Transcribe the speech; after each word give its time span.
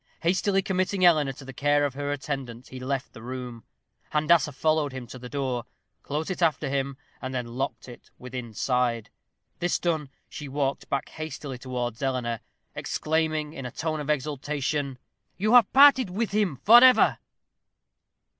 Hastily 0.21 0.63
committing 0.63 1.05
Eleanor 1.05 1.33
to 1.33 1.45
the 1.45 1.53
care 1.53 1.85
of 1.85 1.93
her 1.93 2.11
attendant, 2.11 2.69
he 2.69 2.79
left 2.79 3.13
the 3.13 3.21
room. 3.21 3.63
Handassah 4.13 4.51
followed 4.51 4.93
him 4.93 5.05
to 5.05 5.19
the 5.19 5.29
door, 5.29 5.65
closed 6.01 6.31
it 6.31 6.41
after 6.41 6.69
him, 6.69 6.97
and 7.21 7.35
then 7.35 7.45
locked 7.55 7.87
it 7.87 8.09
within 8.17 8.51
side. 8.55 9.11
This 9.59 9.77
done, 9.77 10.09
she 10.27 10.47
walked 10.47 10.89
back 10.89 11.09
hastily 11.09 11.59
towards 11.59 12.01
Eleanor, 12.01 12.39
exclaiming, 12.73 13.53
in 13.53 13.63
a 13.67 13.71
tone 13.71 13.99
of 13.99 14.09
exultation, 14.09 14.97
"You 15.37 15.53
have 15.53 15.71
parted 15.71 16.09
with 16.09 16.31
him 16.31 16.55
forever." 16.63 17.19